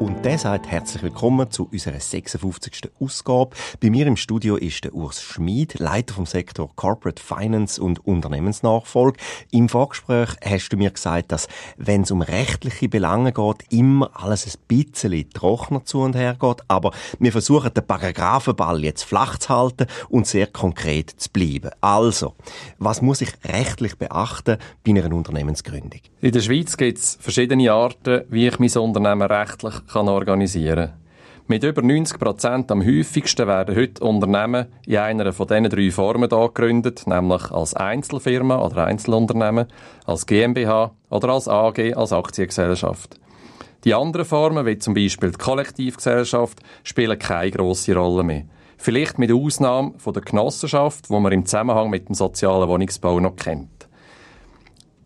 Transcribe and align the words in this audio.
Und 0.00 0.24
der 0.24 0.38
sagt 0.38 0.66
herzlich 0.66 1.04
willkommen 1.04 1.52
zu 1.52 1.68
unserer 1.70 2.00
56. 2.00 2.90
Ausgabe. 2.98 3.54
Bei 3.80 3.90
mir 3.90 4.08
im 4.08 4.16
Studio 4.16 4.56
ist 4.56 4.82
der 4.82 4.92
Urs 4.92 5.22
Schmid, 5.22 5.78
Leiter 5.78 6.14
vom 6.14 6.26
Sektor 6.26 6.68
Corporate 6.74 7.22
Finance 7.22 7.80
und 7.80 8.04
Unternehmensnachfolge. 8.04 9.18
Im 9.52 9.68
Vorgespräch 9.68 10.30
hast 10.44 10.70
du 10.70 10.76
mir 10.76 10.90
gesagt, 10.90 11.30
dass, 11.30 11.46
wenn 11.76 12.02
es 12.02 12.10
um 12.10 12.22
rechtliche 12.22 12.88
Belange 12.88 13.32
geht, 13.32 13.64
immer 13.70 14.10
alles 14.14 14.46
ein 14.46 14.60
bisschen 14.66 15.30
trockener 15.30 15.84
zu 15.84 16.00
und 16.00 16.16
her 16.16 16.36
geht. 16.40 16.62
Aber 16.66 16.90
wir 17.20 17.30
versuchen, 17.30 17.72
den 17.72 17.86
Paragraphenball 17.86 18.82
jetzt 18.82 19.04
flach 19.04 19.38
zu 19.38 19.50
halten 19.50 19.86
und 20.08 20.26
sehr 20.26 20.48
konkret 20.48 21.10
zu 21.10 21.30
bleiben. 21.30 21.70
Also, 21.80 22.34
was 22.78 23.00
muss 23.00 23.20
ich 23.20 23.30
rechtlich 23.44 23.96
beachten 23.96 24.58
bei 24.84 24.90
einer 24.90 25.14
Unternehmensgründung? 25.14 26.00
In 26.20 26.32
der 26.32 26.40
Schweiz 26.40 26.76
gibt 26.76 26.98
es 26.98 27.16
verschiedene 27.20 27.70
Arten, 27.70 28.22
wie 28.28 28.48
ich 28.48 28.58
mein 28.58 28.70
Unternehmen 28.70 29.30
rechtlich 29.30 29.74
kann 29.92 30.08
organisieren 30.08 30.90
kann. 30.90 31.04
Mit 31.46 31.62
über 31.62 31.82
90 31.82 32.18
Prozent 32.18 32.72
am 32.72 32.82
häufigsten 32.82 33.46
werden 33.46 33.76
heute 33.76 34.02
Unternehmen 34.02 34.66
in 34.86 34.96
einer 34.96 35.30
von 35.34 35.46
diesen 35.46 35.68
drei 35.68 35.90
Formen 35.90 36.30
gegründet, 36.30 37.06
nämlich 37.06 37.50
als 37.50 37.74
Einzelfirma 37.74 38.64
oder 38.64 38.86
Einzelunternehmen, 38.86 39.66
als 40.06 40.24
GmbH 40.24 40.92
oder 41.10 41.28
als 41.28 41.46
AG, 41.46 41.94
als 41.96 42.14
Aktiengesellschaft. 42.14 43.20
Die 43.84 43.92
anderen 43.92 44.24
Formen, 44.24 44.64
wie 44.64 44.78
zum 44.78 44.94
Beispiel 44.94 45.32
die 45.32 45.36
Kollektivgesellschaft, 45.36 46.60
spielen 46.82 47.18
keine 47.18 47.50
grosse 47.50 47.94
Rolle 47.94 48.24
mehr. 48.24 48.44
Vielleicht 48.78 49.18
mit 49.18 49.30
Ausnahme 49.30 49.92
von 49.98 50.14
der 50.14 50.22
Genossenschaft, 50.22 51.10
wo 51.10 51.20
man 51.20 51.32
im 51.32 51.44
Zusammenhang 51.44 51.90
mit 51.90 52.08
dem 52.08 52.14
sozialen 52.14 52.70
Wohnungsbau 52.70 53.20
noch 53.20 53.36
kennt. 53.36 53.68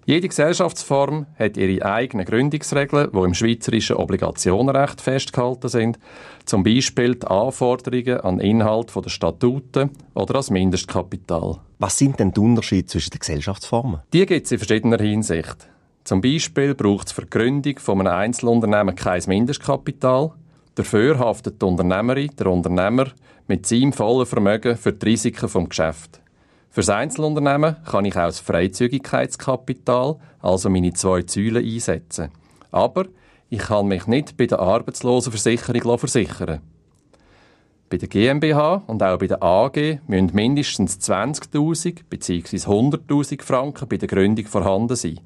Jede 0.09 0.29
Gesellschaftsform 0.29 1.27
hat 1.39 1.59
ihre 1.59 1.85
eigenen 1.85 2.25
Gründungsregeln, 2.25 3.11
die 3.13 3.19
im 3.19 3.35
schweizerischen 3.35 3.97
Obligationenrecht 3.97 5.03
festgehalten 5.03 5.69
sind, 5.69 5.99
zum 6.47 6.63
Beispiel 6.63 7.17
die 7.17 7.27
Anforderungen 7.27 8.19
an 8.23 8.41
Inhalt 8.41 8.91
der 8.97 9.11
Statuten 9.11 9.91
oder 10.15 10.37
als 10.37 10.49
Mindestkapital. 10.49 11.59
Was 11.79 11.99
sind 11.99 12.19
denn 12.19 12.33
die 12.33 12.41
Unterschiede 12.41 12.87
zwischen 12.87 13.11
den 13.11 13.19
Gesellschaftsformen? 13.19 14.01
Die 14.15 14.25
gibt 14.25 14.47
es 14.47 14.53
in 14.53 14.59
verschiedener 14.59 14.97
Hinsicht. 14.97 15.69
Zum 16.05 16.23
Beispiel 16.23 16.75
braucht 16.75 17.09
es 17.09 17.13
für 17.13 17.27
die 17.27 17.31
Gründung 17.31 17.79
von 17.79 18.01
einem 18.01 18.19
Einzelunternehmen 18.19 18.97
kein 18.97 19.23
Mindestkapital. 19.27 20.31
Dafür 20.75 21.19
haftet 21.19 21.61
die 21.61 21.67
Unternehmerin, 21.67 22.31
der 22.39 22.47
Unternehmer, 22.47 23.09
mit 23.47 23.67
seinem 23.67 23.93
vollen 23.93 24.25
Vermögen 24.25 24.79
für 24.79 24.95
die 24.95 25.05
Risiken 25.05 25.51
des 25.53 25.69
Geschäfts. 25.69 26.19
Für 26.71 26.81
das 26.81 26.91
Einzelunternehmen 26.91 27.77
kann 27.85 28.05
ich 28.05 28.17
auch 28.17 28.27
das 28.27 28.41
Freizügigkeitskapital, 28.41 30.17
also 30.41 30.71
meine 30.71 30.93
zwei 30.93 31.23
Säulen, 31.27 31.65
einsetzen. 31.65 32.31
Aber 32.71 33.07
ich 33.49 33.61
kann 33.61 33.89
mich 33.89 34.07
nicht 34.07 34.37
bei 34.37 34.47
der 34.47 34.61
Arbeitslosenversicherung 34.61 35.99
versichern. 35.99 36.61
Bei 37.91 37.97
der 37.97 38.09
GmbH 38.09 38.83
und 38.87 39.03
auch 39.03 39.19
bei 39.19 39.27
der 39.27 39.43
AG 39.43 40.01
müssen 40.07 40.31
mindestens 40.35 40.99
20.000 40.99 42.01
bzw. 42.11 42.57
100.000 42.57 43.43
Franken 43.43 43.89
bei 43.89 43.97
der 43.97 44.09
Gründung 44.09 44.45
vorhanden 44.45 44.95
sein. 44.95 45.21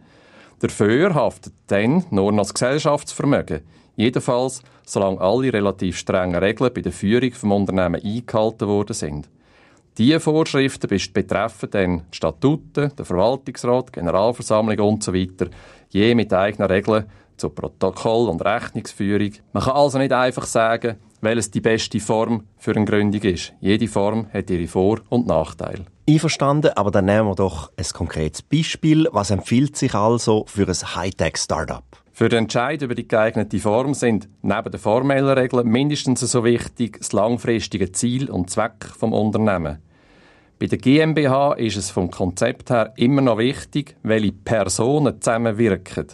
Dafür 0.61 1.13
haftet 1.13 1.55
dann 1.67 2.05
nur 2.11 2.31
noch 2.31 2.45
das 2.45 2.55
Gesellschaftsvermögen. 2.55 3.63
Jedenfalls, 3.97 4.63
solange 4.87 5.21
alle 5.21 5.53
relativ 5.53 5.99
strengen 5.99 6.37
Regeln 6.37 6.73
bei 6.73 6.83
der 6.83 6.93
Führung 6.93 7.31
des 7.31 7.43
Unternehmens 7.43 8.05
eingehalten 8.05 8.69
worden 8.69 8.95
sind. 8.95 9.29
Diese 9.99 10.21
Vorschriften 10.21 10.89
betreffen 11.13 11.71
dann 11.71 12.03
die 12.11 12.17
Statuten, 12.17 12.97
den 12.97 13.05
Verwaltungsrat, 13.05 13.89
die 13.89 13.93
Generalversammlung 13.93 14.79
und 14.79 15.03
so 15.05 15.13
je 15.13 16.15
mit 16.15 16.33
eigenen 16.33 16.71
Regeln 16.71 17.05
zur 17.37 17.55
Protokoll- 17.55 18.29
und 18.29 18.43
Rechnungsführung. 18.43 19.33
Man 19.53 19.65
kann 19.65 19.75
also 19.75 19.99
nicht 19.99 20.13
einfach 20.13 20.47
sagen, 20.47 20.97
welches 21.21 21.51
die 21.51 21.61
beste 21.61 22.01
Form 22.01 22.45
für 22.57 22.75
eine 22.75 22.85
Gründung 22.85 23.21
ist. 23.23 23.53
Jede 23.61 23.87
Form 23.89 24.27
hat 24.33 24.49
ihre 24.49 24.67
Vor- 24.67 25.01
und 25.11 25.27
Nachteile. 25.27 25.85
Einverstanden, 26.09 26.73
aber 26.75 26.91
dann 26.91 27.05
nehmen 27.05 27.29
wir 27.29 27.35
doch 27.35 27.71
ein 27.77 27.87
konkretes 27.93 28.43
Beispiel. 28.43 29.09
Was 29.13 29.31
empfiehlt 29.31 29.77
sich 29.77 29.95
also 29.95 30.45
für 30.47 30.67
ein 30.67 30.97
Hightech-Startup? 30.97 31.85
Für 32.15 32.29
den 32.29 32.41
Entscheid 32.41 32.83
über 32.83 32.95
die 32.95 33.09
geeignete 33.09 33.59
Form 33.59 33.95
sind 33.95 34.29
neben 34.43 34.71
den 34.71 34.79
formellen 34.79 35.31
Regeln 35.31 35.67
mindestens 35.67 36.21
so 36.21 36.45
wichtig 36.45 36.99
das 36.99 37.13
langfristige 37.13 37.91
Ziel 37.91 38.31
und 38.31 38.51
Zweck 38.51 38.85
vom 38.85 39.15
Unternehmen. 39.15 39.79
Bei 40.59 40.67
der 40.67 40.77
GmbH 40.77 41.55
ist 41.55 41.79
es 41.79 41.91
vom 41.91 42.11
Konzept 42.11 42.69
her 42.69 42.93
immer 42.97 43.23
noch 43.23 43.39
wichtig, 43.39 43.97
welche 44.03 44.33
Personen 44.33 45.23
zusammenwirken. 45.23 46.07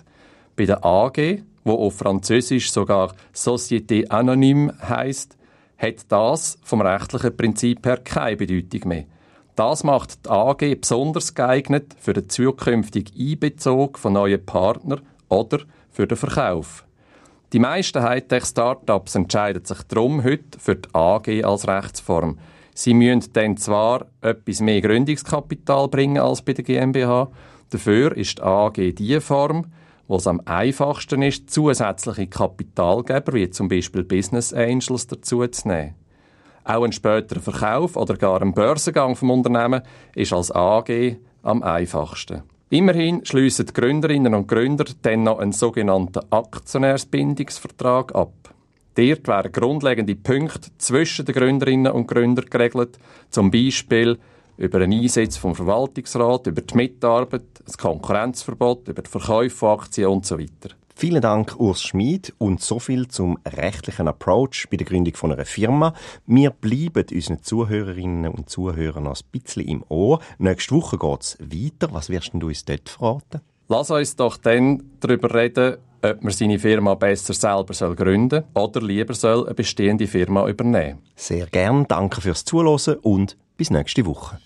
Bei 0.55 0.67
der 0.67 0.85
AG, 0.85 1.43
wo 1.65 1.73
auf 1.73 1.97
Französisch 1.97 2.71
sogar 2.71 3.13
Société 3.35 4.09
Anonyme 4.09 4.75
heißt, 4.81 5.37
hat 5.79 6.13
das 6.13 6.59
vom 6.63 6.81
rechtlichen 6.81 7.37
Prinzip 7.37 7.85
her 7.85 7.99
keine 7.99 8.37
Bedeutung 8.37 8.89
mehr. 8.89 9.05
Das 9.57 9.83
macht 9.83 10.27
die 10.27 10.31
AG 10.31 10.81
besonders 10.81 11.35
geeignet 11.35 11.97
für 11.99 12.13
den 12.13 12.29
zukünftigen 12.29 13.13
Einbezug 13.19 13.99
von 13.99 14.13
neuen 14.13 14.47
Partnern 14.47 15.01
oder 15.29 15.59
für 15.91 16.07
den 16.07 16.17
Verkauf. 16.17 16.85
Die 17.53 17.59
meisten 17.59 18.03
Hightech-Startups 18.03 19.15
entscheiden 19.15 19.65
sich 19.65 19.83
darum 19.85 20.23
heute 20.23 20.59
für 20.59 20.77
die 20.77 20.89
AG 20.93 21.45
als 21.45 21.67
Rechtsform. 21.67 22.39
Sie 22.75 22.95
müssen 22.95 23.33
dann 23.33 23.57
zwar 23.57 24.07
etwas 24.21 24.61
mehr 24.61 24.81
Gründungskapital 24.81 25.89
bringen 25.89 26.19
als 26.19 26.43
bei 26.43 26.53
der 26.53 26.65
GmbH, 26.65 27.31
dafür 27.71 28.17
ist 28.17 28.39
die 28.39 28.43
AG 28.43 28.95
die 28.95 29.21
Form, 29.21 29.67
wo 30.09 30.17
es 30.17 30.27
am 30.27 30.41
einfachsten 30.45 31.23
ist, 31.23 31.51
zusätzliche 31.51 32.27
Kapitalgeber, 32.27 33.33
wie 33.33 33.51
zum 33.51 33.69
Beispiel 33.69 34.05
Business 34.05 34.53
Angels, 34.53 35.07
dazu 35.07 35.47
zu 35.47 35.69
nehmen. 35.69 35.95
Auch 36.65 36.85
ein 36.85 36.93
späterer 36.93 37.41
Verkauf 37.41 37.97
oder 37.97 38.17
gar 38.17 38.43
ein 38.43 38.53
Börsengang 38.53 39.17
vom 39.17 39.31
Unternehmen 39.31 39.83
ist 40.15 40.35
als 40.35 40.51
AG 40.51 41.17
am 41.43 41.63
einfachsten. 41.63 42.43
Immerhin 42.71 43.25
schliessen 43.25 43.65
die 43.65 43.73
Gründerinnen 43.73 44.35
und 44.35 44.47
Gründer 44.47 44.85
dann 45.01 45.23
noch 45.23 45.39
einen 45.39 45.53
sogenannten 45.53 46.21
Aktionärsbindungsvertrag 46.31 48.15
ab. 48.15 48.35
Dort 48.95 49.27
werden 49.27 49.53
grundlegende 49.53 50.15
Punkte 50.15 50.71
zwischen 50.77 51.25
den 51.25 51.35
Gründerinnen 51.35 51.93
und 51.93 52.09
Gründern 52.09 52.45
geregelt, 52.51 52.99
zum 53.31 53.51
Beispiel 53.51 54.19
über 54.59 54.81
einen 54.81 55.01
Einsatz 55.01 55.39
vom 55.39 55.55
Verwaltungsrat, 55.55 56.47
über 56.49 56.61
die 56.61 56.75
Mitarbeit, 56.75 57.45
das 57.65 57.79
Konkurrenzverbot, 57.79 58.89
über 58.89 59.01
die 59.01 59.11
Verkäufe 59.11 59.57
von 59.57 59.79
Aktien 59.79 60.09
und 60.09 60.27
so. 60.27 60.37
Vielen 61.01 61.23
Dank, 61.23 61.55
Urs 61.61 61.81
Schmid. 61.81 62.35
Und 62.39 62.61
so 62.61 62.81
viel 62.81 63.07
zum 63.07 63.39
rechtlichen 63.47 64.09
Approach 64.09 64.67
bei 64.69 64.77
der 64.77 64.85
Gründung 64.85 65.15
von 65.15 65.31
einer 65.31 65.45
Firma. 65.45 65.95
Wir 66.27 66.51
bleiben 66.51 67.07
unseren 67.13 67.41
Zuhörerinnen 67.41 68.33
und 68.33 68.51
Zuhörern 68.51 69.05
noch 69.05 69.15
ein 69.15 69.29
bisschen 69.31 69.69
im 69.69 69.85
Ohr. 69.91 70.19
Nächste 70.39 70.75
Woche 70.75 70.99
geht 70.99 71.23
es 71.23 71.39
weiter. 71.39 71.95
Was 71.95 72.11
wirst 72.11 72.33
du 72.35 72.49
uns 72.49 72.65
dort 72.65 72.89
verraten? 72.89 73.43
Lass 73.69 73.93
uns 73.93 74.17
doch 74.17 74.39
dann 74.39 74.91
darüber 74.99 75.33
reden, 75.33 75.77
ob 76.03 76.25
man 76.25 76.33
seine 76.33 76.59
Firma 76.59 76.97
besser 76.97 77.33
selber 77.33 77.75
soll 77.75 77.95
gründen 77.95 78.43
oder 78.55 78.81
lieber 78.81 79.15
soll 79.15 79.45
eine 79.47 79.55
bestehende 79.55 80.09
Firma 80.09 80.49
übernehmen. 80.49 80.99
Sehr 81.15 81.47
gern. 81.47 81.87
Danke 81.87 82.21
fürs 82.21 82.45
Zuhören 82.45 82.97
und 83.03 83.37
bis 83.57 83.71
nächste 83.71 84.05
Woche. 84.05 84.41